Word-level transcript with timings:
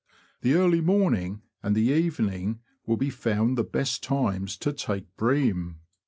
The 0.41 0.53
early 0.55 0.81
morning 0.81 1.43
and 1.61 1.75
the 1.75 1.89
evening 1.93 2.59
will 2.87 2.97
be 2.97 3.11
found 3.11 3.55
the 3.55 3.63
best 3.63 4.01
times 4.01 4.57
to 4.57 4.73
take 4.73 5.15
bream. 5.15 5.75